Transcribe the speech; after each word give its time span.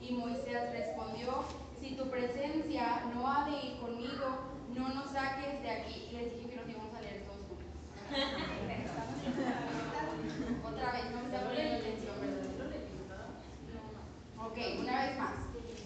Y 0.00 0.12
Moisés 0.12 0.72
respondió, 0.72 1.44
si 1.80 1.94
tu 1.96 2.08
presencia 2.08 3.02
no 3.14 3.26
ha 3.30 3.44
de 3.44 3.66
ir 3.66 3.78
conmigo, 3.80 4.26
no 4.74 4.88
nos 4.94 5.10
saques 5.10 5.62
de 5.62 5.70
aquí. 5.70 6.08
Les 6.12 6.32
dije 6.34 6.48
que 6.50 6.56
los 6.56 6.68
íbamos 6.68 6.94
a 6.96 7.00
leer 7.00 7.24
todos 7.24 7.40
juntos. 7.46 7.66
Otra 10.64 10.92
vez, 10.92 11.10
no 11.10 11.22
me 11.22 11.38
poniendo 11.38 11.76
atención, 11.76 12.14
¿verdad? 12.20 12.38
Ok, 14.46 14.56
una 14.80 15.02
vez 15.06 15.18
más. 15.18 15.34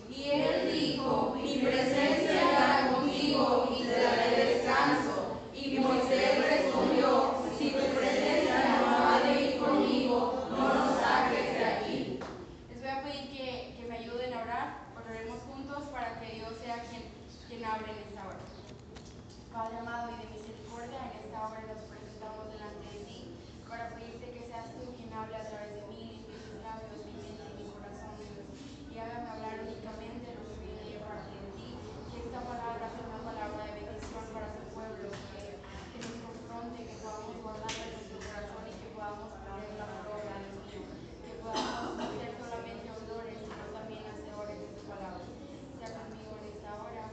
Y 0.09 0.31
él 0.31 0.73
dijo, 0.73 1.35
mi 1.35 1.59
presencia 1.59 2.43
estará 2.43 2.93
contigo 2.93 3.75
y 3.77 3.83
te 3.83 4.01
daré 4.03 4.45
descanso. 4.45 5.41
Y 5.55 5.79
Moisés 5.79 6.39
respondió, 6.49 7.35
si 7.59 7.71
tu 7.71 7.85
presencia 7.97 8.57
no 8.81 9.09
ha 9.09 9.21
de 9.21 9.43
ir 9.43 9.59
conmigo, 9.59 10.47
no 10.51 10.75
nos 10.75 11.01
saques 11.01 11.55
de 11.59 11.65
aquí. 11.65 12.21
Les 12.69 12.81
voy 12.81 12.91
a 12.91 13.03
pedir 13.03 13.31
que, 13.31 13.75
que 13.77 13.87
me 13.89 13.97
ayuden 13.97 14.35
a 14.35 14.43
orar, 14.43 14.67
oraremos 14.97 15.41
juntos 15.49 15.85
para 15.89 16.21
que 16.21 16.35
Dios 16.35 16.53
sea 16.63 16.83
quien, 16.91 17.05
quien 17.49 17.65
hable 17.65 17.91
en 17.93 17.99
esta 18.09 18.27
hora. 18.27 18.39
Padre 19.53 19.79
amado 19.79 20.11
y 20.13 20.17
de 20.21 20.29
misericordia, 20.33 21.01
en 21.09 21.25
esta 21.25 21.39
hora 21.49 21.61
nos 21.73 21.83
presentamos 21.89 22.53
delante 22.53 22.85
de 22.93 23.05
ti 23.05 23.19
para 23.69 23.89
pedirte 23.97 24.33
que 24.33 24.47
seas 24.49 24.69
tú 24.77 24.93
quien 24.97 25.13
hable 25.13 25.37
a 25.37 25.49
través 25.49 25.73
de 25.77 25.83
mí, 25.89 26.25
limpie 26.25 26.37
mis 26.37 26.61
labios, 26.65 27.01
mi 27.05 27.13
mente 27.21 27.45
y 27.49 27.65
mi 27.65 27.69
corazón, 27.73 28.13
Dios, 28.21 28.49
y 28.93 28.95
hágame 29.01 29.29
hablar 29.29 29.61
únicamente 29.65 30.33
lo 30.37 30.45
que 30.49 30.57
viene 30.61 30.85
de 30.93 31.01
parte 31.05 31.33
de 31.37 31.49
ti, 31.57 31.69
que 32.13 32.17
esta 32.25 32.41
palabra 32.45 32.85
sea 32.93 33.05
una 33.13 33.21
palabra 33.25 33.61
de 33.65 33.73
bendición 33.81 34.25
para 34.33 34.49
tu 34.57 34.63
pueblo, 34.73 35.09
que, 35.33 35.61
que 35.61 35.99
nos 36.01 36.17
confronte, 36.21 36.89
que 36.89 36.97
podamos 37.01 37.37
guardarla 37.45 37.83
en 37.85 37.93
nuestro 37.93 38.19
corazón 38.25 38.65
y 38.69 38.75
que 38.77 38.89
podamos 38.93 39.29
ponerla 39.37 39.85
por 39.89 40.17
obra, 40.17 40.37
Dios 40.41 40.65
mío, 40.65 40.85
que 41.25 41.33
podamos 41.45 41.97
ser 42.17 42.31
solamente 42.41 42.89
oidores, 42.89 43.37
sino 43.41 43.65
también 43.73 44.05
hacedores 44.09 44.57
de 44.65 44.69
tu 44.77 44.83
palabra. 44.89 45.25
Sea 45.77 45.91
conmigo 45.97 46.33
en 46.41 46.45
esta 46.57 46.73
hora, 46.77 47.05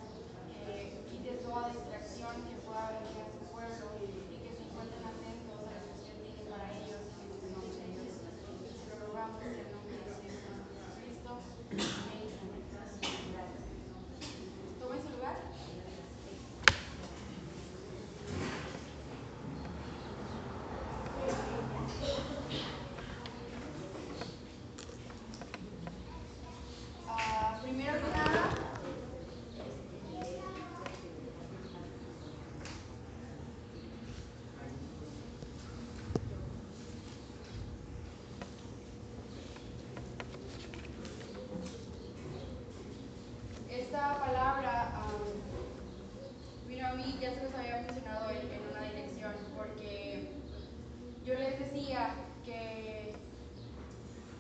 que 0.52 1.08
quite 1.08 1.40
toda 1.40 1.72
distracción 1.72 2.36
que 2.44 2.60
pueda 2.68 3.00
venir 3.00 3.16
a 3.24 3.32
tu 3.32 3.42
pueblo 3.48 3.86
y 4.04 4.38
que 4.44 4.52
se 4.54 4.62
encuentren 4.68 5.02
atentos 5.08 5.58
a 5.66 5.72
lo 5.74 5.82
que 5.88 5.96
usted 5.98 6.18
tiene 6.22 6.44
para 6.52 6.68
ellos 6.78 7.02
en 7.18 7.28
este 7.34 7.48
nombre 7.50 7.80
de 7.80 7.88
Dios. 7.96 8.14
Se 8.22 8.86
lo 8.94 9.08
rogamos 9.10 9.42
en 9.42 9.54
el 9.58 9.70
nombre 9.74 9.98
de 9.98 10.06
Jesucristo. 10.06 11.32
Amén. 11.74 12.30
Tome 14.80 14.98
su 15.02 15.10
lugar. 15.18 15.38
Ah, 27.08 27.60
primero 27.62 27.94
que 27.94 28.12
nada, 28.12 28.50
esta 43.70 44.18
palabra 44.20 44.92
am, 44.96 46.68
vino 46.68 46.88
a 46.88 46.94
mí, 46.94 47.18
ya 47.22 47.34
se 47.34 47.44
los 47.44 47.54
había 47.54 47.82
mencionado 47.82 48.30
en, 48.32 48.38
en 48.52 48.62
una 48.72 48.82
dirección, 48.82 49.34
porque 49.58 50.32
yo 51.26 51.34
les 51.36 51.60
decía 51.60 52.14
que 52.46 53.14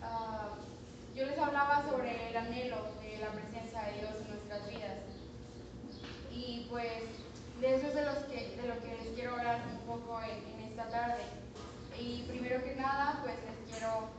ah, 0.02 0.50
yo 1.16 1.26
les 1.26 1.38
hablaba 1.38 1.84
sobre 1.90 2.29
el 2.29 2.29
anhelo 2.40 2.78
de 3.02 3.18
la 3.20 3.30
presencia 3.32 3.82
de 3.84 4.00
Dios 4.00 4.12
en 4.22 4.28
nuestras 4.30 4.70
vidas. 4.70 4.98
Y 6.32 6.68
pues 6.70 7.04
de 7.62 7.76
eso 7.76 7.88
es 7.88 7.96
de, 7.96 8.06
los 8.06 8.18
que, 8.26 8.56
de 8.62 8.68
lo 8.68 8.80
que 8.82 8.96
les 9.04 9.14
quiero 9.16 9.36
hablar 9.36 9.62
un 9.74 9.80
poco 9.88 10.20
en, 10.22 10.60
en 10.60 10.70
esta 10.72 10.90
tarde. 10.90 11.24
Y 12.00 12.24
primero 12.30 12.64
que 12.64 12.76
nada, 12.76 13.20
pues 13.24 13.36
les 13.46 13.70
quiero 13.72 14.10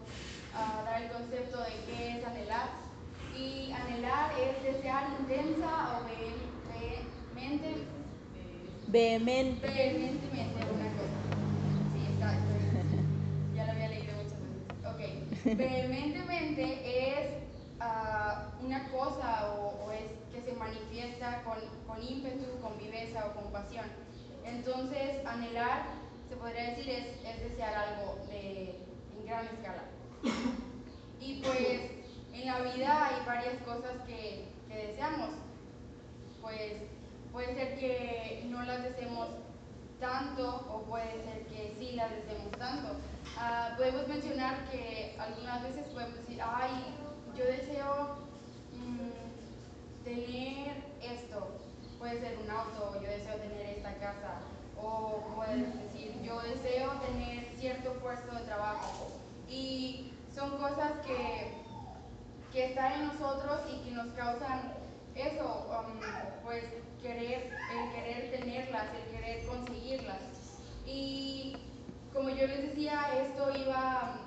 ah, 0.55 0.83
dar 0.85 1.03
el 1.03 1.11
concepto 1.11 1.61
de 1.63 1.71
qué 1.87 2.19
es 2.19 2.27
anhelar. 2.27 2.69
Y 3.37 3.73
anhelar 3.73 4.33
es 4.39 4.63
desear 4.63 5.05
intensa 5.21 6.01
o 6.01 6.05
ve- 6.05 6.51
vehemente, 6.69 7.87
Vehemente. 8.89 9.67
vehementemente 9.69 10.61
una 10.75 10.91
cosa. 10.99 11.19
Sí, 11.95 12.07
está, 12.13 12.33
estoy- 12.35 13.55
ya 13.57 13.65
lo 13.67 13.73
había 13.73 13.89
leído 13.89 14.13
muchas 14.17 14.41
veces. 14.43 14.67
Ok. 14.85 15.57
Vehementemente 15.57 16.65
es 17.09 17.50
ah, 17.81 18.51
una 18.63 18.89
cosa 18.91 19.53
o, 19.55 19.91
es 19.91 20.13
que 20.33 20.43
se 20.43 20.57
manifiesta 20.57 21.43
con, 21.43 21.59
con 21.87 22.03
ímpetu, 22.03 22.61
con 22.61 22.79
viveza 22.79 23.27
o 23.27 23.35
con 23.35 23.53
pasión. 23.53 23.87
Entonces, 24.45 25.25
anhelar, 25.27 25.83
se 26.29 26.37
podría 26.37 26.71
decir, 26.71 26.89
es, 26.89 27.07
es 27.25 27.51
desear 27.51 27.75
algo 27.75 28.19
en 28.31 29.27
gran 29.27 29.47
escala. 29.47 29.85
Y 31.21 31.43
pues 31.43 31.91
en 32.33 32.47
la 32.47 32.61
vida 32.61 33.07
hay 33.07 33.27
varias 33.27 33.63
cosas 33.63 34.03
que, 34.07 34.49
que 34.69 34.87
deseamos. 34.87 35.31
Pues 36.41 36.75
puede 37.33 37.55
ser 37.55 37.79
que 37.79 38.47
no 38.49 38.63
las 38.63 38.83
deseemos 38.83 39.29
tanto 40.01 40.67
o 40.73 40.83
puede 40.83 41.23
ser 41.25 41.47
que 41.47 41.77
sí 41.79 41.93
las 41.93 42.11
deseemos 42.11 42.53
tanto. 42.53 42.97
Ah, 43.37 43.75
podemos 43.77 44.09
mencionar 44.09 44.69
que 44.71 45.17
algunas 45.19 45.63
veces 45.63 45.87
podemos 45.89 46.17
decir, 46.17 46.41
ay, 46.43 46.97
yo 47.41 47.47
deseo 47.47 48.17
mm, 48.77 50.05
tener 50.05 50.77
esto. 51.01 51.49
Puede 51.99 52.21
ser 52.21 52.39
un 52.45 52.51
auto, 52.51 53.01
yo 53.01 53.09
deseo 53.09 53.37
tener 53.37 53.77
esta 53.77 53.95
casa. 53.95 54.41
O 54.77 55.23
puedes 55.35 55.75
decir, 55.75 56.21
yo 56.23 56.41
deseo 56.41 56.91
tener 57.07 57.47
cierto 57.59 57.95
puesto 57.95 58.35
de 58.35 58.43
trabajo. 58.43 59.09
Y 59.49 60.13
son 60.35 60.51
cosas 60.59 60.93
que, 61.07 61.53
que 62.53 62.67
están 62.67 62.93
en 62.93 63.07
nosotros 63.09 63.61
y 63.73 63.85
que 63.85 63.91
nos 63.93 64.13
causan 64.13 64.75
eso, 65.15 65.67
um, 65.71 66.01
pues 66.45 66.65
querer, 67.03 67.51
el 67.73 67.93
querer 67.93 68.31
tenerlas, 68.39 68.87
el 68.95 69.17
querer 69.17 69.47
conseguirlas. 69.47 70.21
Y 70.87 71.57
como 72.13 72.29
yo 72.31 72.47
les 72.47 72.63
decía, 72.63 73.03
esto 73.19 73.51
iba, 73.57 74.19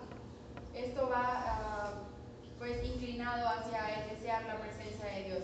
esto 0.76 1.10
va 1.10 1.24
ah, 1.24 1.73
pues 2.64 2.82
inclinado 2.82 3.46
hacia 3.50 3.94
el 3.94 4.16
desear 4.16 4.46
la 4.46 4.56
presencia 4.56 5.06
de 5.08 5.24
Dios. 5.26 5.44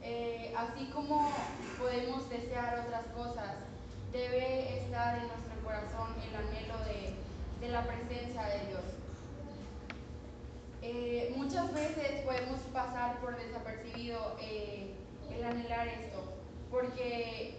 Eh, 0.00 0.54
así 0.56 0.84
como 0.94 1.28
podemos 1.76 2.30
desear 2.30 2.86
otras 2.86 3.02
cosas, 3.16 3.56
debe 4.12 4.78
estar 4.78 5.18
en 5.18 5.26
nuestro 5.26 5.60
corazón 5.64 6.14
el 6.22 6.36
anhelo 6.36 6.78
de, 6.84 7.66
de 7.66 7.72
la 7.72 7.82
presencia 7.82 8.44
de 8.44 8.66
Dios. 8.68 8.84
Eh, 10.82 11.34
muchas 11.36 11.74
veces 11.74 12.20
podemos 12.24 12.60
pasar 12.72 13.18
por 13.18 13.36
desapercibido 13.36 14.36
eh, 14.40 14.94
el 15.36 15.44
anhelar 15.44 15.88
esto, 15.88 16.22
porque 16.70 17.58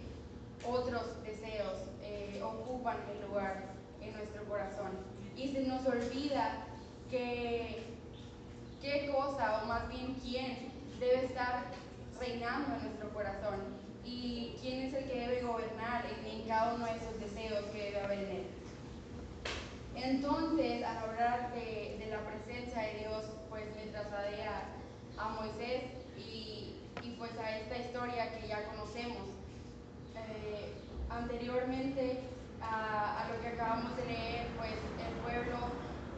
otros 0.66 1.22
deseos 1.24 1.74
ocupan 2.42 2.96
el 3.12 3.28
lugar 3.28 3.64
en 4.00 4.14
nuestro 4.14 4.44
corazón. 4.44 4.92
Y 5.36 5.52
se 5.52 5.60
nos 5.60 5.86
olvida 5.86 6.64
que 7.10 7.93
qué 8.84 9.10
cosa, 9.10 9.62
o 9.62 9.66
más 9.66 9.88
bien 9.88 10.14
quién, 10.22 10.70
debe 11.00 11.24
estar 11.24 11.64
reinando 12.20 12.74
en 12.76 12.82
nuestro 12.82 13.08
corazón 13.14 13.60
y 14.04 14.56
quién 14.60 14.82
es 14.82 14.94
el 14.94 15.04
que 15.04 15.20
debe 15.20 15.42
gobernar 15.42 16.04
en, 16.06 16.40
en 16.40 16.46
cada 16.46 16.74
uno 16.74 16.84
de 16.84 16.92
esos 16.92 17.18
deseos 17.18 17.64
que 17.72 17.78
debe 17.78 18.00
haber 18.02 18.18
en 18.18 18.30
él. 18.30 18.46
Entonces, 19.96 20.84
al 20.84 20.98
hablar 20.98 21.54
de, 21.54 22.06
la 22.10 22.20
presencia 22.20 22.82
de 22.82 22.98
Dios, 22.98 23.24
pues 23.48 23.64
me 23.74 23.90
trasladé 23.90 24.44
a, 24.44 25.28
Moisés 25.40 25.84
y, 26.18 26.76
pues 27.18 27.30
a 27.38 27.58
esta 27.58 27.78
historia 27.78 28.38
que 28.38 28.46
ya 28.46 28.64
conocemos. 28.66 29.28
Eh, 30.14 30.74
anteriormente 31.08 32.20
a, 32.60 33.26
lo 33.32 33.40
que 33.40 33.48
acabamos 33.48 33.96
de 33.96 34.04
leer, 34.06 34.46
pues 34.58 34.72
el 34.72 35.14
pueblo 35.22 35.56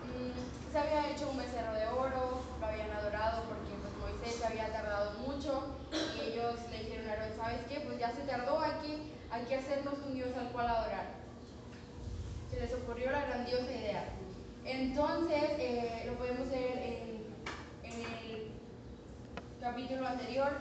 mmm, 0.04 0.55
se 0.72 0.78
había 0.78 1.10
hecho 1.10 1.30
un 1.30 1.38
becerro 1.38 1.72
de 1.72 1.86
oro, 1.88 2.40
lo 2.60 2.66
habían 2.66 2.90
adorado 2.90 3.44
porque 3.44 3.72
pues, 3.80 3.94
Moisés 4.00 4.40
se 4.40 4.46
había 4.46 4.72
tardado 4.72 5.12
mucho 5.20 5.76
y 5.92 6.32
ellos 6.32 6.54
le 6.70 6.84
dijeron 6.84 7.08
a 7.08 7.12
Aarón, 7.12 7.36
¿sabes 7.36 7.60
qué? 7.68 7.80
Pues 7.80 7.98
ya 7.98 8.12
se 8.12 8.22
tardó, 8.22 8.60
hay 8.60 8.72
que, 8.82 9.12
hay 9.30 9.44
que 9.44 9.56
hacernos 9.56 9.94
un 10.06 10.14
Dios 10.14 10.30
al 10.36 10.48
cual 10.50 10.68
adorar 10.68 11.26
se 12.50 12.60
les 12.60 12.72
ocurrió 12.72 13.10
la 13.10 13.26
grandiosa 13.26 13.70
idea. 13.70 14.04
Entonces, 14.64 15.42
eh, 15.58 16.04
lo 16.06 16.14
podemos 16.14 16.48
leer 16.48 16.78
en, 16.78 17.92
en, 17.92 18.00
el 18.00 18.50
capítulo 19.60 20.06
anterior, 20.06 20.52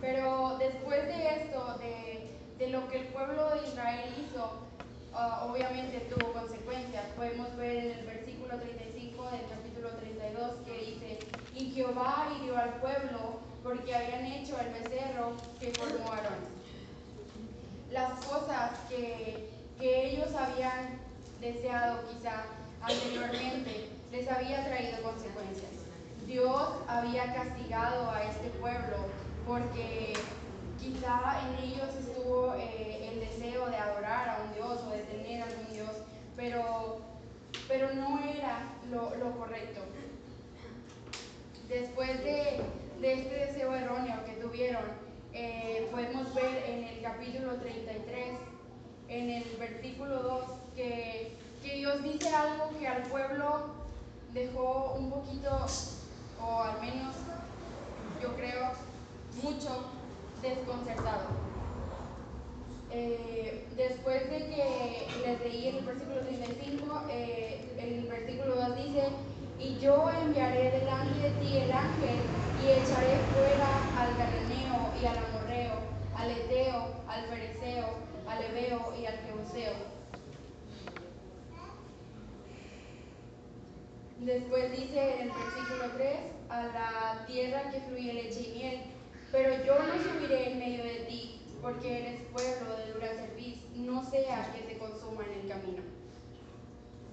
pero 0.00 0.56
después 0.58 1.06
de 1.06 1.42
esto, 1.42 1.78
de, 1.78 2.30
de 2.58 2.70
lo 2.70 2.88
que 2.88 3.00
el 3.00 3.06
pueblo 3.06 3.50
de 3.50 3.68
Israel 3.68 4.14
hizo, 4.18 4.52
uh, 5.12 5.50
obviamente 5.50 6.00
tuvo 6.12 6.32
consecuencias. 6.32 7.04
Podemos 7.16 7.56
ver 7.56 7.76
en 7.76 7.98
el 7.98 8.06
versículo 8.06 8.56
35 8.58 8.97
del 9.30 9.46
capítulo 9.48 9.90
32 9.90 10.50
que 10.64 10.78
dice, 10.78 11.18
y 11.54 11.70
Jehová 11.72 12.28
hirió 12.36 12.56
al 12.56 12.74
pueblo 12.74 13.40
porque 13.62 13.94
habían 13.94 14.24
hecho 14.26 14.56
el 14.60 14.72
becerro 14.82 15.32
que 15.60 15.72
formó 15.72 16.12
Aarón. 16.12 16.58
Las 17.90 18.24
cosas 18.24 18.72
que, 18.88 19.50
que 19.78 20.06
ellos 20.10 20.28
habían 20.34 20.98
deseado 21.40 22.04
quizá 22.08 22.44
anteriormente 22.82 23.90
les 24.10 24.28
había 24.28 24.64
traído 24.64 25.02
consecuencias. 25.02 25.72
Dios 26.26 26.68
había 26.86 27.32
castigado 27.34 28.10
a 28.10 28.22
este 28.22 28.48
pueblo 28.60 28.96
porque 29.46 30.12
quizá 30.78 31.40
en 31.42 31.64
ellos 31.64 31.88
estuvo 31.98 32.54
eh, 32.54 33.10
el 33.12 33.20
deseo 33.20 33.66
de 33.66 33.76
adorar 33.76 34.28
a 34.28 34.42
un 34.44 34.54
Dios 34.54 34.80
o 34.86 34.90
de 34.90 35.02
tener 35.02 35.42
algún 35.42 35.72
Dios, 35.72 35.90
pero, 36.36 37.00
pero 37.66 37.92
no 37.94 38.20
era 38.20 38.74
lo, 38.90 39.14
lo 39.16 39.38
correcto. 39.38 39.80
Después 41.68 42.24
de, 42.24 42.60
de, 43.00 43.12
este 43.12 43.34
deseo 43.34 43.74
erróneo 43.74 44.24
que 44.24 44.32
tuvieron, 44.32 44.84
eh, 45.34 45.88
podemos 45.90 46.34
ver 46.34 46.64
en 46.66 46.84
el 46.84 47.02
capítulo 47.02 47.56
33, 47.56 48.26
en 49.08 49.30
el 49.30 49.56
versículo 49.58 50.22
2, 50.22 50.44
que, 50.76 51.36
que 51.62 51.76
Dios 51.76 52.02
dice 52.02 52.34
algo 52.34 52.70
que 52.78 52.88
al 52.88 53.02
pueblo 53.02 53.74
dejó 54.32 54.94
un 54.98 55.10
poquito, 55.10 55.66
o 56.40 56.62
al 56.62 56.80
menos 56.80 57.14
yo 58.22 58.34
creo, 58.34 58.72
mucho 59.42 59.84
desconcertado. 60.42 61.47
Eh, 62.90 63.66
después 63.76 64.30
de 64.30 64.38
que 64.38 65.06
les 65.24 65.40
leí 65.40 65.68
el 65.68 65.84
versículo 65.84 66.20
35, 66.20 67.02
eh, 67.10 67.60
el 67.78 68.08
versículo 68.08 68.54
2 68.56 68.76
dice, 68.76 69.08
y 69.58 69.78
yo 69.78 70.10
enviaré 70.10 70.70
delante 70.70 71.20
de 71.20 71.30
ti 71.40 71.58
el 71.58 71.72
ángel 71.72 72.18
y 72.62 72.68
echaré 72.70 73.18
fuera 73.32 73.68
al 73.98 74.16
galaneo 74.16 74.92
y 75.00 75.06
al 75.06 75.18
amorreo, 75.18 75.74
al 76.16 76.30
eteo, 76.30 77.02
al 77.08 77.24
fereceo, 77.26 77.86
al 78.26 78.44
ebeo 78.44 78.94
y 79.00 79.06
al 79.06 79.18
jebuseo 79.18 79.98
Después 84.20 84.72
dice 84.72 85.20
en 85.20 85.30
el 85.30 85.32
versículo 85.32 85.92
3, 85.96 86.16
a 86.48 86.62
la 86.66 87.26
tierra 87.26 87.70
que 87.70 87.80
fluye 87.80 88.12
leche 88.14 88.48
y 88.48 88.58
miel, 88.58 88.80
pero 89.30 89.50
yo 89.64 89.78
no 89.78 89.94
subiré 90.02 90.50
en 90.50 90.58
medio 90.58 90.82
de 90.82 91.04
ti, 91.08 91.37
porque 91.62 91.98
eres 91.98 92.20
pueblo 92.32 92.76
de 92.76 92.92
dura 92.92 93.08
cerviz, 93.08 93.58
no 93.74 94.02
sea 94.04 94.52
que 94.52 94.62
te 94.62 94.78
consuma 94.78 95.24
en 95.24 95.40
el 95.40 95.48
camino. 95.48 95.82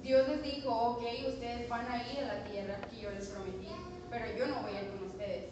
Dios 0.03 0.27
les 0.27 0.43
dijo, 0.43 0.69
ok, 0.71 1.03
ustedes 1.29 1.67
van 1.67 1.87
a 1.91 2.11
ir 2.11 2.19
a 2.19 2.35
la 2.35 2.43
tierra 2.43 2.81
que 2.89 3.01
yo 3.01 3.09
les 3.11 3.27
prometí, 3.29 3.69
pero 4.09 4.25
yo 4.37 4.47
no 4.47 4.61
voy 4.61 4.75
a 4.75 4.81
ir 4.83 4.89
con 4.89 5.07
ustedes. 5.07 5.45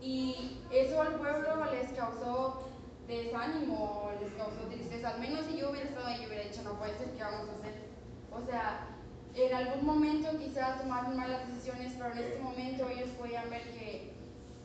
Y 0.00 0.58
eso 0.70 1.00
al 1.00 1.14
pueblo 1.14 1.64
les 1.72 1.90
causó 1.92 2.68
desánimo, 3.06 4.10
les 4.20 4.32
causó 4.34 4.60
tristeza. 4.68 5.08
Al 5.08 5.20
menos 5.20 5.46
si 5.46 5.56
yo 5.56 5.70
hubiera 5.70 5.88
estado 5.88 6.06
ahí, 6.06 6.20
yo 6.20 6.28
hubiera 6.28 6.44
dicho, 6.44 6.62
no 6.62 6.78
puede 6.78 6.98
ser, 6.98 7.10
¿qué 7.12 7.22
vamos 7.22 7.48
a 7.48 7.52
hacer? 7.54 7.74
O 8.30 8.44
sea, 8.44 8.88
en 9.34 9.54
algún 9.54 9.86
momento 9.86 10.38
quizás 10.38 10.82
tomaron 10.82 11.16
malas 11.16 11.48
decisiones, 11.48 11.94
pero 11.96 12.12
en 12.12 12.18
este 12.18 12.40
momento 12.40 12.88
ellos 12.88 13.08
podían 13.18 13.48
ver 13.48 13.62
que 13.72 14.12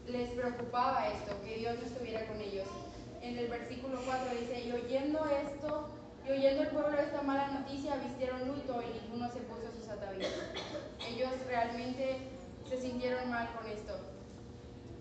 les 0.07 0.31
preocupaba 0.31 1.07
esto, 1.07 1.33
que 1.43 1.57
Dios 1.57 1.77
no 1.79 1.85
estuviera 1.85 2.27
con 2.27 2.41
ellos. 2.41 2.67
En 3.23 3.37
el 3.37 3.47
versículo 3.47 4.01
4 4.05 4.35
dice, 4.37 4.65
y 4.65 4.71
oyendo 4.73 5.25
esto, 5.27 5.87
y 6.27 6.31
oyendo 6.31 6.63
el 6.63 6.67
pueblo 6.67 6.99
esta 6.99 7.21
mala 7.21 7.47
noticia, 7.47 7.95
vistieron 7.95 8.45
luto 8.49 8.81
y 8.81 8.99
ninguno 8.99 9.31
se 9.31 9.39
puso 9.39 9.71
sus 9.71 9.87
atavíos. 9.87 10.29
Ellos 11.07 11.31
realmente 11.47 12.17
se 12.67 12.81
sintieron 12.81 13.29
mal 13.29 13.49
con 13.55 13.65
esto. 13.71 13.97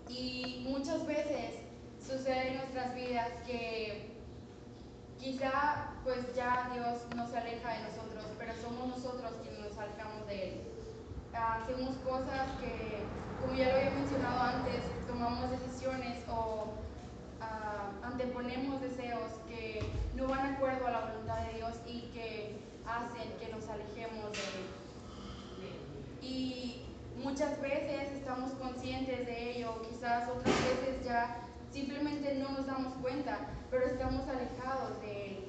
Y 0.08 0.64
muchas 0.68 1.04
veces 1.04 1.62
sucede 1.98 2.50
en 2.50 2.56
nuestras 2.58 2.94
vidas 2.94 3.28
que 3.44 4.12
quizá 5.18 5.94
pues 6.04 6.32
ya 6.36 6.70
Dios 6.72 6.98
nos 7.16 7.34
aleja 7.34 7.72
de 7.72 7.82
nosotros, 7.88 8.24
pero 8.38 8.52
somos 8.62 8.86
nosotros 8.86 9.32
quienes 9.42 9.68
nos 9.68 9.76
alejamos 9.76 10.28
de 10.28 10.48
Él. 10.48 10.60
Hacemos 11.34 11.96
cosas 11.96 12.50
que, 12.60 13.02
como 13.40 13.54
ya 13.54 13.68
lo 13.70 13.78
había 13.78 13.90
mencionado 13.90 14.40
antes, 14.42 14.84
tomamos 15.08 15.50
decisiones 15.50 16.22
o 16.28 16.74
uh, 17.42 18.06
anteponemos 18.06 18.80
deseos 18.80 19.32
que 19.48 19.82
no 20.14 20.26
van 20.26 20.50
de 20.50 20.56
acuerdo 20.56 20.86
a 20.86 20.90
la 20.90 21.00
voluntad 21.06 21.46
de 21.46 21.54
Dios 21.54 21.76
y 21.86 22.02
que 22.12 22.56
hacen 22.86 23.32
que 23.38 23.52
nos 23.52 23.68
alejemos 23.68 24.32
de 24.32 24.38
Él. 24.38 24.82
Y 26.22 26.82
muchas 27.22 27.60
veces 27.60 28.12
estamos 28.12 28.52
conscientes 28.52 29.26
de 29.26 29.56
ello, 29.56 29.82
quizás 29.88 30.28
otras 30.28 30.54
veces 30.64 31.04
ya 31.04 31.42
simplemente 31.72 32.34
no 32.34 32.50
nos 32.50 32.66
damos 32.66 32.94
cuenta, 32.94 33.38
pero 33.70 33.86
estamos 33.86 34.28
alejados 34.28 35.00
de 35.00 35.26
Él. 35.26 35.44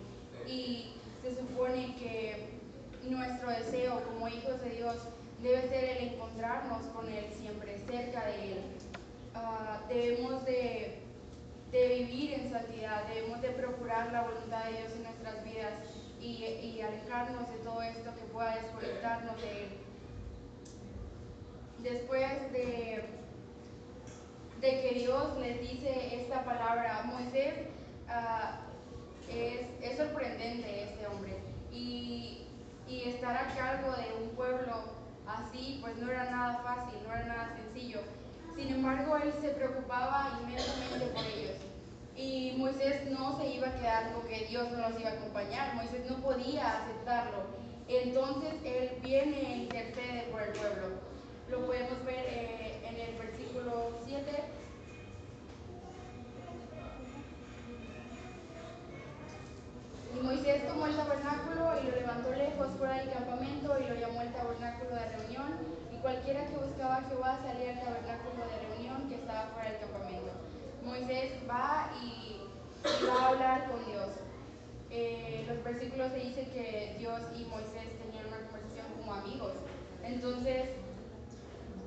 Y 0.48 0.94
se 1.22 1.36
supone 1.36 1.95
que 1.95 2.60
nuestro 3.04 3.50
deseo 3.50 4.01
como 4.04 4.28
hijos 4.28 4.62
de 4.62 4.69
Dios 4.72 4.95
debe 5.42 5.68
ser 5.68 5.84
el 5.98 6.13
encontrarnos 6.13 6.84
con 6.88 7.07
Él 7.10 7.25
siempre, 7.38 7.78
cerca 7.86 8.25
de 8.25 8.54
Él. 8.54 8.63
Uh, 9.36 9.88
debemos 9.90 10.45
de, 10.45 10.73
en 12.33 12.51
santidad, 12.51 13.03
debemos 13.07 13.41
de 13.41 13.50
procurar 13.50 14.12
la 14.12 14.21
voluntad 14.21 14.65
de 14.65 14.77
Dios 14.77 14.91
en 14.94 15.03
nuestras 15.03 15.44
vidas 15.44 15.74
y, 16.19 16.45
y 16.45 16.81
alejarnos 16.81 17.50
de 17.50 17.57
todo 17.57 17.81
esto 17.81 18.13
que 18.15 18.21
pueda 18.33 18.56
desconectarnos 18.56 19.41
de 19.41 19.63
Él. 19.63 19.69
Después 21.80 22.51
de, 22.53 23.03
de 24.62 24.81
que 24.81 25.00
Dios 25.00 25.38
les 25.38 25.59
dice 25.59 26.21
esta 26.21 26.44
palabra 26.45 27.00
a 27.00 27.03
Moisés, 27.03 27.53
uh, 28.07 29.31
es, 29.31 29.68
es 29.81 29.97
sorprendente 29.97 30.83
este 30.83 31.07
hombre. 31.07 31.38
Y, 31.71 32.47
y 32.88 33.09
estar 33.09 33.35
a 33.35 33.53
cargo 33.56 33.91
de 33.91 34.24
un 34.24 34.30
pueblo 34.35 34.83
así, 35.27 35.80
pues 35.81 35.97
no 35.97 36.12
era 36.12 36.30
nada 36.30 36.62
fácil, 36.63 37.00
no 37.06 37.13
era 37.13 37.25
nada 37.25 37.57
sencillo. 37.57 38.00
Sin 38.56 38.69
embargo, 38.69 39.18
él 39.18 39.33
se 39.41 39.50
preocupaba 39.50 40.39
inmensamente 40.41 41.07
por 41.07 41.25
ellos. 41.25 41.43
Y 42.15 42.54
Moisés 42.57 43.10
no 43.10 43.39
se 43.39 43.48
iba 43.48 43.68
a 43.68 43.75
quedar 43.75 44.13
con 44.13 44.27
que 44.27 44.45
Dios 44.45 44.71
no 44.71 44.89
los 44.89 45.00
iba 45.00 45.10
a 45.10 45.13
acompañar. 45.13 45.75
Moisés 45.75 46.10
no 46.10 46.18
podía 46.18 46.83
aceptarlo. 46.83 47.44
Entonces 47.88 48.54
él 48.63 48.92
viene 49.01 49.42
e 49.42 49.57
intercede 49.57 50.28
por 50.31 50.42
el 50.42 50.52
pueblo. 50.54 50.88
Lo 51.49 51.66
podemos 51.66 52.06
ver 52.06 52.26
eh, 52.28 52.81
en 52.88 52.99
el 52.99 53.16
versículo 53.18 53.99
7 54.06 54.31
Y 60.16 60.19
Moisés 60.19 60.68
tomó 60.68 60.85
el 60.85 60.95
tabernáculo 60.95 61.73
y 61.81 61.88
lo 61.88 61.95
levantó 61.95 62.31
lejos 62.31 62.68
fuera 62.78 62.97
del 62.97 63.11
campamento 63.11 63.80
y 63.80 63.90
lo 63.90 63.95
llamó 63.95 64.21
el 64.21 64.31
tabernáculo 64.31 64.92
de 64.92 65.09
reunión. 65.09 65.57
Y 65.92 65.97
cualquiera 65.97 66.45
que 66.45 66.57
buscaba 66.57 66.97
a 66.97 67.04
Jehová 67.04 67.40
salía 67.42 67.71
al 67.71 67.80
tabernáculo 67.80 68.45
de 68.45 68.59
reunión 68.68 69.09
que 69.09 69.16
estaba 69.16 69.47
fuera 69.54 69.71
del 69.71 69.80
campamento. 69.80 70.13
Moisés 70.85 71.33
va 71.49 71.92
y, 72.02 72.42
va 73.07 73.21
a 73.21 73.28
hablar 73.30 73.71
con 73.71 73.85
Dios. 73.85 74.09
Eh, 74.90 75.45
los 75.47 75.63
versículos 75.63 76.11
se 76.11 76.19
dice 76.19 76.47
que 76.54 76.95
Dios 76.99 77.21
y 77.35 77.45
Moisés 77.45 77.97
tenían 77.99 78.28
una 78.28 78.45
conversación 78.47 78.85
como 78.97 79.13
amigos. 79.13 79.54
Entonces, 80.04 80.69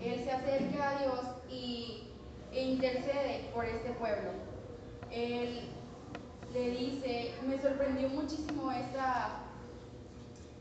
él 0.00 0.24
se 0.24 0.30
acerca 0.32 0.90
a 0.90 1.02
Dios 1.02 1.20
y, 1.48 2.08
e 2.52 2.62
intercede 2.62 3.50
por 3.54 3.64
este 3.64 3.90
pueblo. 3.92 4.30
Él 5.10 5.68
le 6.52 6.70
dice, 6.70 7.34
me 7.46 7.60
sorprendió 7.60 8.08
muchísimo 8.08 8.72
esta, 8.72 9.42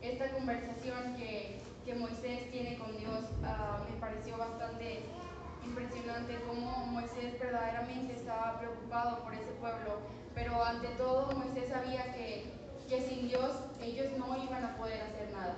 esta 0.02 0.30
conversación 0.32 1.16
que, 1.16 1.60
que 1.84 1.94
Moisés 1.94 2.50
tiene 2.50 2.76
con 2.78 2.96
Dios, 2.98 3.24
uh, 3.40 3.90
me 3.90 4.00
pareció 4.00 4.36
bastante 4.36 5.04
impresionante 5.68 6.38
cómo 6.46 6.86
Moisés 6.86 7.38
verdaderamente 7.38 8.14
estaba 8.14 8.58
preocupado 8.58 9.22
por 9.24 9.34
ese 9.34 9.50
pueblo, 9.60 9.98
pero 10.34 10.62
ante 10.64 10.88
todo 10.96 11.32
Moisés 11.32 11.68
sabía 11.68 12.14
que, 12.14 12.52
que 12.88 13.00
sin 13.02 13.28
Dios 13.28 13.50
ellos 13.82 14.06
no 14.18 14.36
iban 14.42 14.64
a 14.64 14.76
poder 14.76 15.02
hacer 15.02 15.30
nada. 15.32 15.56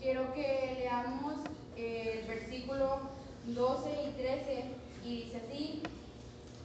Quiero 0.00 0.32
que 0.34 0.76
leamos 0.80 1.34
el 1.76 2.26
versículo 2.26 3.00
12 3.46 3.90
y 4.08 4.22
13 4.22 4.64
y 5.04 5.22
dice 5.22 5.36
así, 5.36 5.82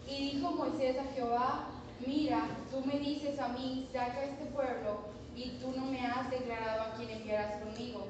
y 0.08 0.32
dijo 0.32 0.52
Moisés 0.52 0.98
a 0.98 1.14
Jehová, 1.14 1.68
mira, 2.06 2.48
tú 2.72 2.86
me 2.86 3.00
dices 3.00 3.40
a 3.40 3.50
mí, 3.50 3.90
saca 3.92 4.24
este 4.24 4.46
pueblo, 4.46 5.02
y 5.36 5.52
tú 5.62 5.72
no 5.76 5.86
me 5.86 6.02
has 6.02 6.30
declarado 6.32 6.82
a 6.82 6.94
quién 6.96 7.10
enviarás 7.12 7.62
conmigo. 7.62 8.08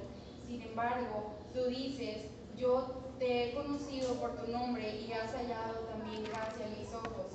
Sin 0.47 0.61
embargo, 0.61 1.33
tú 1.53 1.65
dices, 1.65 2.25
yo 2.57 3.06
te 3.19 3.49
he 3.49 3.53
conocido 3.53 4.13
por 4.15 4.35
tu 4.37 4.51
nombre 4.51 5.01
y 5.01 5.11
has 5.11 5.31
hallado 5.33 5.79
también 5.89 6.23
gracia 6.25 6.65
en 6.65 6.79
mis 6.79 6.93
ojos. 6.93 7.27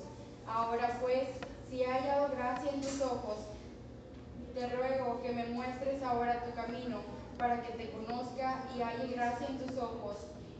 Ahora 0.47 0.99
pues, 1.01 1.23
si 1.69 1.81
he 1.81 1.87
hallado 1.87 2.29
gracia 2.35 2.71
en 2.71 2.81
tus 2.81 3.01
ojos, 3.01 3.37
te 4.53 4.67
ruego 4.69 5.21
que 5.21 5.31
me 5.31 5.45
muestres 5.47 6.01
ahora 6.03 6.43
tu 6.43 6.53
camino 6.53 6.99
para 7.37 7.61
que 7.63 7.73
te 7.73 7.89
conozca 7.91 8.63
y 8.75 8.81
halle 8.81 9.13
gracia 9.13 9.47
en 9.47 9.57
tus 9.57 9.77
ojos 9.77 10.17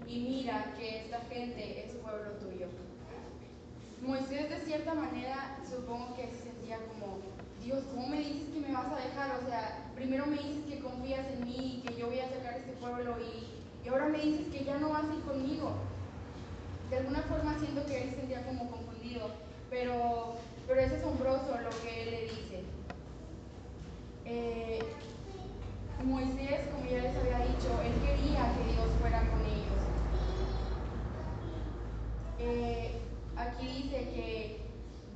y 0.08 0.20
mira 0.20 0.74
que 0.78 1.02
esta 1.02 1.20
gente 1.30 1.86
es 1.86 1.94
pueblo 1.96 2.32
tuyo. 2.34 2.68
Moisés 4.02 4.50
de 4.50 4.60
cierta 4.66 4.94
manera 4.94 5.58
supongo 5.70 6.16
que 6.16 6.28
se 6.28 6.44
sentía 6.44 6.78
como, 6.78 7.20
Dios, 7.64 7.84
¿cómo 7.94 8.08
me 8.10 8.18
dices 8.18 8.50
que 8.54 8.60
me 8.60 8.74
vas 8.74 8.92
a 8.92 8.96
dejar? 8.98 9.40
O 9.42 9.48
sea, 9.48 9.92
primero 9.96 10.26
me 10.26 10.38
dices 10.38 10.66
que 10.68 10.80
confías 10.80 11.26
en 11.28 11.46
mí, 11.46 11.84
que 11.88 11.96
yo 11.96 12.08
voy 12.08 12.20
a 12.20 12.30
sacar 12.30 12.58
este 12.58 12.74
pueblo 12.74 13.16
y, 13.22 13.53
y 13.84 13.90
ahora 13.90 14.08
me 14.08 14.20
dices 14.20 14.48
que 14.52 14.64
ya 14.64 14.78
no 14.78 14.90
vas 14.90 15.04
a 15.04 15.28
conmigo. 15.28 15.74
De 16.90 16.98
alguna 16.98 17.22
forma 17.24 17.58
siento 17.60 17.86
que 17.86 18.04
él 18.04 18.10
se 18.12 18.16
sentía 18.18 18.46
como 18.46 18.70
confundido, 18.70 19.30
pero, 19.70 20.36
pero 20.68 20.82
es 20.82 20.92
asombroso 20.92 21.58
lo 21.62 21.70
que 21.82 22.04
él 22.04 22.12
le 22.12 22.22
dice. 22.24 22.64
Eh, 24.26 24.80
Moisés, 26.04 26.68
como 26.74 26.86
ya 26.86 27.02
les 27.02 27.16
había 27.16 27.40
dicho, 27.40 27.82
él 27.82 27.94
quería 28.06 28.54
que 28.56 28.74
Dios 28.74 28.90
fuera 29.00 29.20
con 29.20 29.42
ellos. 29.42 29.64
Eh, 32.40 33.00
aquí 33.38 33.68
dice 33.68 33.98
que 34.14 34.62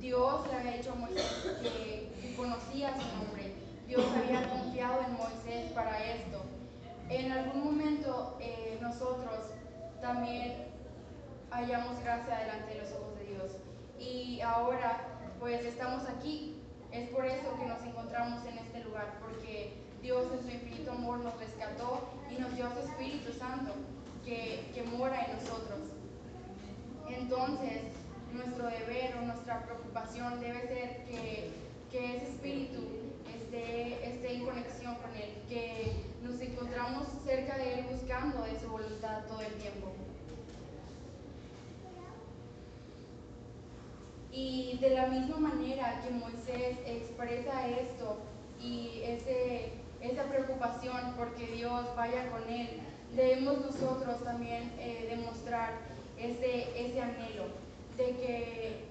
Dios 0.00 0.46
le 0.48 0.56
había 0.56 0.72
dicho 0.72 0.92
a 0.92 0.94
Moisés 0.94 1.58
que, 1.62 2.08
conocía 2.36 2.94
su 2.94 3.16
nombre. 3.16 3.52
Dios 3.88 4.04
había 4.16 4.48
confiado 4.48 5.00
en 5.02 5.14
Moisés 5.14 5.72
para 5.72 5.98
esto. 6.04 6.42
En 7.10 7.32
algún 7.32 7.64
momento 7.64 8.36
eh, 8.40 8.78
nosotros 8.80 9.40
también 10.00 10.68
hallamos 11.50 12.00
gracia 12.00 12.38
delante 12.38 12.74
de 12.74 12.80
los 12.82 12.92
ojos 12.92 13.18
de 13.18 13.24
Dios. 13.24 13.52
Y 13.98 14.40
ahora 14.40 15.18
pues 15.40 15.64
estamos 15.64 16.08
aquí. 16.08 16.54
Es 16.92 17.10
por 17.10 17.26
eso 17.26 17.58
que 17.58 17.66
nos 17.66 17.82
encontramos 17.82 18.46
en 18.46 18.58
este 18.58 18.82
lugar, 18.84 19.18
porque 19.20 19.74
Dios 20.00 20.26
en 20.32 20.37
su 20.48 20.54
infinito 20.54 20.92
amor 20.92 21.18
nos 21.18 21.38
rescató 21.38 22.08
y 22.30 22.40
nos 22.40 22.54
dio 22.54 22.70
su 22.72 22.78
Espíritu 22.80 23.32
Santo 23.38 23.74
que, 24.24 24.70
que 24.74 24.82
mora 24.82 25.24
en 25.24 25.36
nosotros. 25.36 25.80
Entonces, 27.08 27.82
nuestro 28.32 28.66
deber 28.66 29.16
o 29.16 29.26
nuestra 29.26 29.62
preocupación 29.64 30.40
debe 30.40 30.60
ser 30.68 31.04
que, 31.04 31.50
que 31.90 32.16
ese 32.16 32.28
espíritu 32.28 32.86
esté, 33.34 34.08
esté, 34.08 34.34
en 34.34 34.44
conexión 34.44 34.94
con 34.96 35.14
Él, 35.14 35.34
que 35.48 35.92
nos 36.22 36.40
encontramos 36.40 37.08
cerca 37.24 37.56
de 37.58 37.80
Él 37.80 37.86
buscando 37.90 38.42
de 38.42 38.58
su 38.58 38.68
voluntad 38.68 39.24
todo 39.26 39.40
el 39.42 39.52
tiempo. 39.54 39.92
Y 44.32 44.78
de 44.80 44.90
la 44.90 45.06
misma 45.06 45.38
manera 45.38 46.00
que 46.02 46.10
Moisés 46.10 46.76
expresa 46.86 47.66
esto 47.66 48.18
y 48.60 49.00
ese, 49.02 49.72
esa 50.00 50.24
preocupación 50.24 50.37
porque 51.18 51.48
Dios 51.48 51.84
vaya 51.96 52.30
con 52.30 52.48
él, 52.48 52.80
debemos 53.14 53.60
nosotros 53.60 54.22
también 54.22 54.72
eh, 54.78 55.08
demostrar 55.10 55.72
ese, 56.16 56.86
ese 56.86 57.00
anhelo 57.00 57.46
de 57.96 58.04
que 58.16 58.84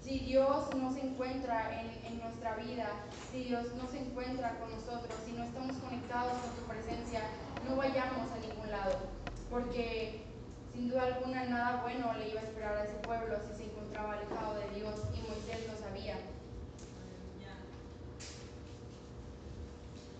si 0.00 0.20
Dios 0.20 0.72
no 0.76 0.92
se 0.92 1.00
encuentra 1.00 1.80
en, 1.80 1.90
en, 2.06 2.20
nuestra 2.20 2.56
vida, 2.56 2.88
si 3.32 3.44
Dios 3.44 3.74
no 3.74 3.88
se 3.88 3.98
encuentra 3.98 4.58
con 4.58 4.70
nosotros, 4.70 5.12
si 5.26 5.32
no 5.32 5.42
estamos 5.44 5.76
conectados 5.78 6.32
con 6.34 6.56
su 6.56 6.62
presencia, 6.62 7.22
no 7.68 7.76
vayamos 7.76 8.30
a 8.30 8.38
ningún 8.38 8.70
lado, 8.70 8.96
porque 9.50 10.22
sin 10.72 10.90
duda 10.90 11.04
alguna 11.04 11.44
nada 11.46 11.82
bueno 11.82 12.12
le 12.14 12.30
iba 12.30 12.40
a 12.40 12.44
esperar 12.44 12.76
a 12.76 12.84
ese 12.84 12.96
pueblo 12.98 13.36
si 13.48 13.56
se 13.56 13.64
encontraba 13.64 14.12
alejado 14.12 14.54
de 14.58 14.78
Dios 14.78 15.00
y 15.14 15.28
Moisés 15.28 15.66
lo 15.66 15.76
sabía. 15.78 16.16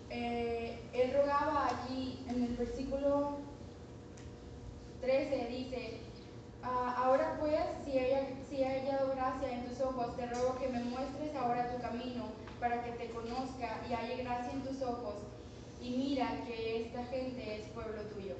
Eh, 0.09 0.79
él 0.93 1.13
rogaba 1.13 1.67
aquí 1.67 2.23
en 2.29 2.43
el 2.43 2.55
versículo 2.55 3.37
13, 5.01 5.47
dice, 5.49 5.99
ah, 6.63 6.95
ahora 6.97 7.37
pues, 7.39 7.59
si, 7.83 7.97
ella, 7.97 8.27
si 8.49 8.63
hallado 8.63 9.11
gracia 9.15 9.51
en 9.51 9.65
tus 9.65 9.81
ojos, 9.81 10.15
te 10.15 10.25
ruego 10.27 10.57
que 10.57 10.69
me 10.69 10.83
muestres 10.83 11.35
ahora 11.35 11.71
tu 11.71 11.81
camino 11.81 12.25
para 12.59 12.83
que 12.83 12.91
te 12.91 13.09
conozca 13.09 13.81
y 13.89 13.93
haya 13.93 14.23
gracia 14.23 14.53
en 14.53 14.61
tus 14.61 14.81
ojos. 14.81 15.15
Y 15.81 15.91
mira 15.91 16.43
que 16.47 16.83
esta 16.83 17.03
gente 17.05 17.57
es 17.57 17.67
pueblo 17.67 18.01
tuyo. 18.13 18.35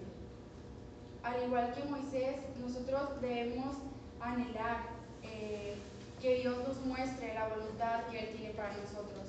Al 1.24 1.44
igual 1.44 1.74
que 1.74 1.84
Moisés, 1.84 2.38
nosotros 2.60 3.22
debemos 3.22 3.76
anhelar 4.20 4.78
eh, 5.24 5.76
que 6.22 6.36
Dios 6.42 6.58
nos 6.68 6.78
muestre 6.86 7.34
la 7.34 7.48
voluntad 7.50 8.06
que 8.12 8.20
Él 8.20 8.38
tiene 8.38 8.54
para 8.54 8.74
nosotros, 8.74 9.26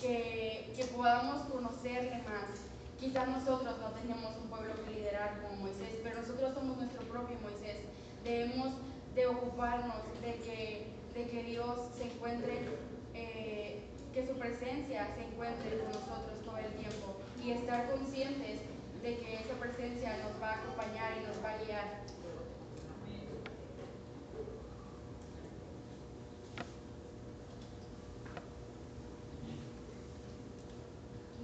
que, 0.00 0.72
que 0.76 0.84
podamos 0.86 1.46
conocerle 1.52 2.22
más. 2.22 2.64
Quizás 2.98 3.28
nosotros 3.28 3.78
no 3.80 3.90
tenemos 3.92 4.36
un 4.42 4.48
pueblo 4.48 4.74
que 4.84 4.94
liderar 4.94 5.40
como 5.42 5.62
Moisés, 5.62 6.00
pero 6.02 6.20
nosotros 6.20 6.54
somos 6.54 6.76
nuestro 6.76 7.02
propio 7.08 7.36
Moisés. 7.40 7.76
Debemos 8.24 8.74
de 9.14 9.26
ocuparnos 9.26 9.96
de 10.20 10.34
que, 10.36 10.86
de 11.14 11.26
que 11.28 11.42
Dios 11.44 11.76
se 11.96 12.04
encuentre, 12.04 12.60
eh, 13.14 13.80
que 14.12 14.26
su 14.26 14.34
presencia 14.34 15.08
se 15.16 15.24
encuentre 15.24 15.78
con 15.78 15.88
nosotros 15.88 16.44
todo 16.44 16.58
el 16.58 16.72
tiempo 16.74 17.16
y 17.42 17.52
estar 17.52 17.90
conscientes 17.90 18.60
de 19.02 19.16
que 19.16 19.34
esa 19.34 19.54
presencia 19.58 20.18
nos 20.18 20.40
va 20.42 20.50
a 20.50 20.54
acompañar 20.56 21.12
y 21.16 21.26
nos 21.26 21.42
va 21.42 21.52
a 21.52 21.64
guiar. 21.64 22.00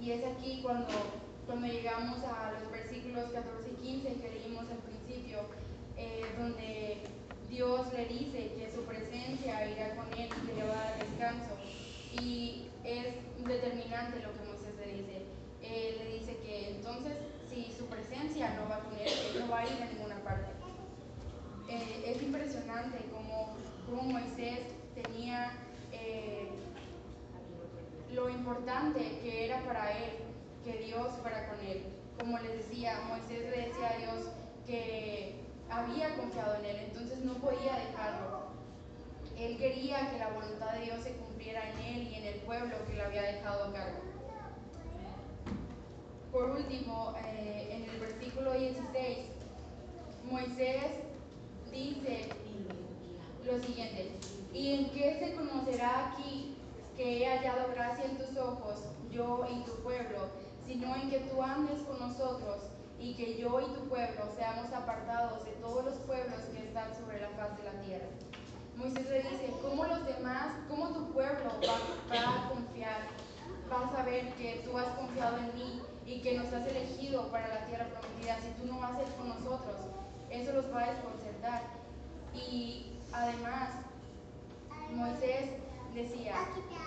Y 0.07 0.11
es 0.13 0.23
aquí 0.23 0.61
cuando, 0.63 0.87
cuando 1.45 1.67
llegamos 1.67 2.23
a 2.23 2.53
los 2.53 2.71
versículos 2.71 3.29
14 3.29 3.71
y 3.71 3.87
15 3.87 4.21
que 4.21 4.29
leímos 4.39 4.63
al 4.71 4.77
principio, 4.77 5.39
eh, 5.97 6.23
donde 6.39 6.99
Dios 7.49 7.91
le 7.91 8.05
dice 8.05 8.53
que 8.55 8.71
su 8.73 8.85
presencia 8.85 9.69
irá 9.69 9.97
con 9.97 10.07
él 10.17 10.29
y 10.31 10.47
que 10.47 10.53
le 10.53 10.63
va 10.63 10.79
a 10.79 10.91
dar 10.91 10.99
descanso. 10.99 11.57
Y 12.21 12.69
es 12.85 13.15
determinante 13.45 14.21
lo 14.21 14.31
que 14.31 14.47
Moisés 14.47 14.75
le 14.79 14.93
dice. 14.93 15.25
Él 15.61 15.97
le 15.99 16.19
dice 16.19 16.37
que 16.37 16.69
entonces 16.77 17.17
si 17.49 17.73
su 17.77 17.87
presencia 17.87 18.53
no 18.53 18.69
va 18.69 18.79
con 18.79 18.93
él, 18.97 19.09
él 19.09 19.39
no 19.41 19.51
va 19.51 19.59
a 19.59 19.65
ir 19.65 19.83
a 19.83 19.87
ninguna 19.87 20.23
parte. 20.23 20.51
Eh, 21.67 22.13
es 22.15 22.23
impresionante 22.23 22.99
como, 23.11 23.57
como 23.85 24.03
Moisés 24.03 24.59
tenía 24.95 25.51
eh, 25.91 26.46
importante 28.37 29.19
que 29.21 29.45
era 29.45 29.63
para 29.63 29.91
él 29.91 30.11
que 30.63 30.77
Dios 30.85 31.07
fuera 31.21 31.47
con 31.49 31.59
él. 31.65 31.83
Como 32.19 32.37
les 32.39 32.67
decía, 32.67 33.01
Moisés 33.07 33.49
le 33.49 33.67
decía 33.67 33.89
a 33.89 33.97
Dios 33.97 34.31
que 34.65 35.35
había 35.69 36.15
confiado 36.15 36.55
en 36.55 36.65
él, 36.65 36.77
entonces 36.87 37.19
no 37.19 37.33
podía 37.35 37.75
dejarlo. 37.75 38.47
Él 39.37 39.57
quería 39.57 40.11
que 40.11 40.19
la 40.19 40.29
voluntad 40.29 40.73
de 40.73 40.85
Dios 40.85 41.03
se 41.03 41.13
cumpliera 41.13 41.61
en 41.71 41.79
él 41.79 42.07
y 42.11 42.15
en 42.15 42.25
el 42.25 42.39
pueblo 42.41 42.75
que 42.87 42.95
le 42.95 43.03
había 43.03 43.21
dejado 43.21 43.65
a 43.65 43.73
cargo. 43.73 43.99
Por 46.31 46.49
último, 46.51 47.15
eh, 47.25 47.69
en 47.71 47.89
el 47.89 47.99
versículo 47.99 48.53
16, 48.53 49.17
Moisés 50.29 50.83
dice 51.71 52.29
lo 53.45 53.59
siguiente, 53.63 54.11
¿y 54.53 54.73
en 54.73 54.89
qué 54.89 55.17
se 55.19 55.35
conocerá 55.35 56.11
aquí 56.11 56.56
que 56.97 57.23
he 57.23 57.27
hallado 57.27 57.71
gracia 57.73 58.05
en 58.05 58.17
tus 58.17 58.35
ojos, 58.37 58.81
yo 59.11 59.47
y 59.49 59.63
tu 59.63 59.75
pueblo, 59.83 60.29
sino 60.65 60.95
en 60.95 61.09
que 61.11 61.19
tú 61.19 61.41
andes 61.41 61.79
con 61.83 61.99
nosotros 61.99 62.63
y 62.99 63.13
que 63.13 63.37
yo 63.37 63.61
y 63.61 63.65
tu 63.75 63.87
pueblo 63.87 64.23
seamos 64.35 64.73
apartados 64.73 65.45
de 65.45 65.51
todos 65.61 65.85
los 65.85 65.93
pueblos 65.99 66.41
que 66.51 66.65
están 66.65 66.93
sobre 66.95 67.21
la 67.21 67.29
faz 67.29 67.55
de 67.55 67.63
la 67.63 67.81
tierra. 67.83 68.07
Moisés 68.75 69.09
le 69.09 69.21
dice, 69.21 69.53
¿cómo 69.61 69.85
los 69.85 70.05
demás, 70.05 70.55
cómo 70.67 70.89
tu 70.89 71.13
pueblo 71.13 71.51
va, 71.67 72.45
a 72.45 72.49
confiar? 72.49 73.01
Va 73.71 73.87
a 73.87 73.95
saber 73.95 74.33
que 74.33 74.63
tú 74.65 74.77
has 74.77 74.87
confiado 74.97 75.37
en 75.37 75.55
mí 75.55 75.81
y 76.05 76.21
que 76.21 76.37
nos 76.37 76.51
has 76.51 76.67
elegido 76.67 77.29
para 77.31 77.47
la 77.47 77.65
tierra 77.65 77.85
prometida 77.85 78.39
si 78.41 78.49
tú 78.59 78.71
no 78.71 78.79
vas 78.79 78.91
con 79.17 79.29
nosotros. 79.29 79.75
Eso 80.29 80.53
los 80.53 80.73
va 80.73 80.83
a 80.83 80.91
desconcertar. 80.91 81.61
Y 82.33 82.99
además, 83.11 83.69
Moisés 84.91 85.49
decía, 85.93 86.35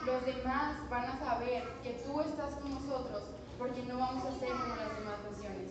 los 0.06 0.24
demás 0.24 0.76
van 0.88 1.04
a 1.04 1.18
saber 1.18 1.64
que 1.82 1.92
tú 2.04 2.20
estás 2.20 2.54
con 2.54 2.74
nosotros 2.74 3.22
porque 3.58 3.82
no 3.82 3.98
vamos 3.98 4.24
a 4.24 4.38
ser 4.38 4.48
como 4.48 4.76
las 4.76 4.96
demás 4.96 5.18
naciones. 5.30 5.68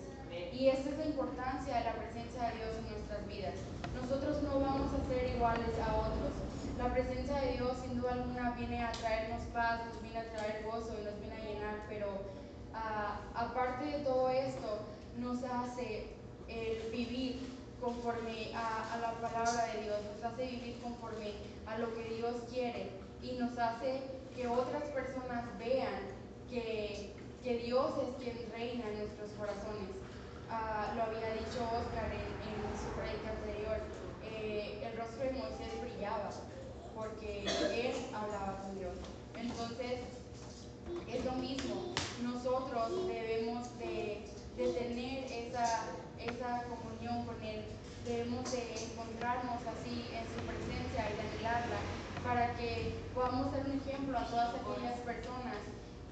Y 0.53 0.67
esa 0.67 0.89
es 0.89 0.97
la 0.97 1.05
importancia 1.05 1.77
de 1.77 1.83
la 1.85 1.93
presencia 1.93 2.49
de 2.49 2.57
Dios 2.57 2.75
en 2.77 2.91
nuestras 2.91 3.27
vidas. 3.27 3.55
Nosotros 3.99 4.43
no 4.43 4.59
vamos 4.59 4.93
a 4.93 5.07
ser 5.07 5.35
iguales 5.35 5.73
a 5.79 5.95
otros. 5.95 6.31
La 6.77 6.93
presencia 6.93 7.35
de 7.41 7.53
Dios 7.53 7.77
sin 7.81 7.99
duda 7.99 8.13
alguna 8.13 8.51
viene 8.51 8.83
a 8.83 8.91
traernos 8.91 9.41
paz, 9.53 9.81
nos 9.87 10.01
viene 10.01 10.19
a 10.19 10.31
traer 10.31 10.63
gozo 10.63 10.93
y 11.01 11.03
nos 11.03 11.19
viene 11.19 11.35
a 11.35 11.45
llenar, 11.45 11.75
pero 11.89 12.07
uh, 12.09 13.37
aparte 13.37 13.85
de 13.85 13.99
todo 14.05 14.29
esto, 14.29 14.79
nos 15.17 15.43
hace 15.43 16.13
el 16.47 16.91
vivir 16.91 17.41
conforme 17.81 18.53
a, 18.55 18.93
a 18.93 18.97
la 18.99 19.11
palabra 19.13 19.65
de 19.73 19.83
Dios, 19.83 19.97
nos 20.13 20.23
hace 20.23 20.45
vivir 20.45 20.79
conforme 20.81 21.33
a 21.65 21.77
lo 21.79 21.93
que 21.95 22.03
Dios 22.15 22.35
quiere 22.51 22.98
y 23.21 23.33
nos 23.33 23.57
hace 23.57 24.01
que 24.35 24.47
otras 24.47 24.83
personas 24.89 25.45
vean 25.57 25.93
que, 26.49 27.13
que 27.43 27.57
Dios 27.59 27.91
es 28.03 28.23
quien 28.23 28.51
reina 28.51 28.87
en 28.89 28.99
nuestros 28.99 29.31
corazones. 29.37 29.89
Uh, 30.49 30.95
lo 30.95 31.03
había 31.03 31.33
dicho 31.33 31.61
Oscar 31.61 32.09
en, 32.11 32.25
en 32.41 32.73
su 32.73 32.89
predica 32.97 33.29
anterior, 33.29 33.77
eh, 34.23 34.81
el 34.83 34.97
rostro 34.97 35.25
de 35.25 35.31
Moisés 35.33 35.81
brillaba 35.81 36.31
porque 36.95 37.43
él 37.43 37.93
hablaba 38.13 38.61
con 38.63 38.77
Dios. 38.77 38.95
Entonces, 39.35 39.99
es 41.07 41.25
lo 41.25 41.33
mismo. 41.33 41.93
Nosotros 42.23 43.07
debemos 43.07 43.77
de, 43.79 44.25
de 44.57 44.73
tener 44.73 45.31
esa, 45.31 45.85
esa 46.19 46.63
comunión 46.67 47.25
con 47.25 47.41
Él. 47.43 47.63
Debemos 48.05 48.51
de 48.51 48.73
encontrarnos 48.73 49.61
así 49.67 50.09
en 50.11 50.25
su 50.27 50.39
presencia 50.43 51.07
y 51.09 51.19
anhelarla 51.19 51.79
para 52.23 52.53
que 52.55 52.95
podamos 53.13 53.51
ser 53.51 53.65
un 53.65 53.79
ejemplo 53.79 54.17
a 54.17 54.25
todas 54.25 54.55
aquellas 54.55 54.99
personas 54.99 55.55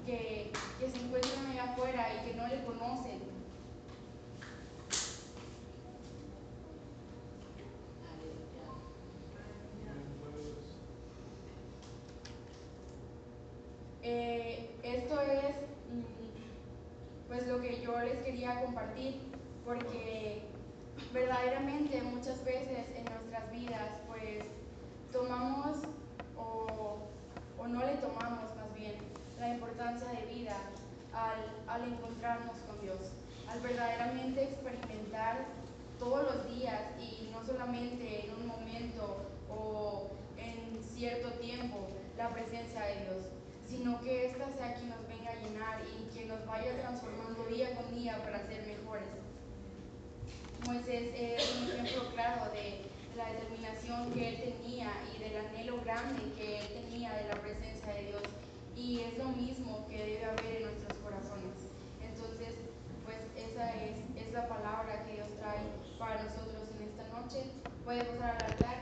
que, 0.06 0.52
que 0.78 0.90
se 0.90 0.98
encuentran 0.98 1.46
allá 1.46 1.64
afuera 1.72 2.06
y 2.14 2.28
que 2.30 2.36
no 2.36 2.48
le 2.48 2.64
conocen. 2.64 3.38
Eh, 14.02 14.70
esto 14.82 15.20
es 15.20 15.54
mm, 15.92 17.28
pues 17.28 17.46
lo 17.46 17.60
que 17.60 17.82
yo 17.82 17.98
les 18.00 18.16
quería 18.24 18.64
compartir 18.64 19.20
porque 19.66 20.44
verdaderamente 21.12 22.00
muchas 22.02 22.42
veces 22.42 22.86
en 22.96 23.04
nuestras 23.04 23.50
vidas 23.52 24.00
pues 24.06 24.44
tomamos 25.12 25.78
no 27.68 27.84
le 27.84 27.94
tomamos 27.96 28.56
más 28.56 28.74
bien 28.74 28.96
la 29.38 29.50
importancia 29.50 30.08
de 30.08 30.34
vida 30.34 30.56
al, 31.12 31.44
al 31.68 31.92
encontrarnos 31.92 32.56
con 32.66 32.80
Dios, 32.80 32.98
al 33.48 33.60
verdaderamente 33.60 34.44
experimentar 34.44 35.46
todos 35.98 36.22
los 36.34 36.48
días 36.48 36.80
y 37.00 37.28
no 37.32 37.44
solamente 37.44 38.26
en 38.26 38.34
un 38.34 38.46
momento 38.46 39.26
o 39.50 40.08
en 40.38 40.82
cierto 40.82 41.30
tiempo 41.32 41.88
la 42.16 42.30
presencia 42.30 42.82
de 42.82 43.04
Dios, 43.04 43.26
sino 43.68 44.00
que 44.00 44.26
ésta 44.26 44.48
sea 44.56 44.74
quien 44.74 44.88
nos 44.90 45.06
venga 45.06 45.30
a 45.30 45.34
llenar 45.34 45.80
y 45.82 46.16
que 46.16 46.24
nos 46.26 46.44
vaya 46.46 46.80
transformando 46.80 47.44
día 47.44 47.74
con 47.74 47.94
día 47.94 48.22
para 48.24 48.46
ser 48.46 48.66
mejores. 48.66 49.08
Moisés 50.66 51.12
es 51.14 51.56
un 51.62 51.70
ejemplo 51.70 52.10
claro 52.12 52.50
de 52.52 52.87
la 53.18 53.32
determinación 53.32 54.12
que 54.12 54.28
él 54.28 54.54
tenía 54.54 54.92
y 55.12 55.18
del 55.18 55.44
anhelo 55.44 55.80
grande 55.82 56.22
que 56.38 56.60
él 56.60 56.68
tenía 56.68 57.12
de 57.14 57.26
la 57.26 57.34
presencia 57.34 57.92
de 57.92 58.04
Dios. 58.04 58.22
Y 58.76 59.00
es 59.00 59.18
lo 59.18 59.30
mismo 59.30 59.86
que 59.90 59.98
debe 59.98 60.24
haber 60.24 60.62
en 60.62 60.62
nuestros 60.62 60.96
corazones. 60.98 61.66
Entonces, 62.00 62.54
pues 63.04 63.18
esa 63.34 63.74
es, 63.74 63.98
es 64.16 64.32
la 64.32 64.48
palabra 64.48 65.04
que 65.04 65.14
Dios 65.14 65.28
trae 65.40 65.66
para 65.98 66.22
nosotros 66.22 66.70
en 66.78 66.86
esta 66.86 67.08
noche. 67.08 67.50
Puede 67.84 68.04
pasar 68.04 68.38
al 68.38 68.52
altar. 68.52 68.78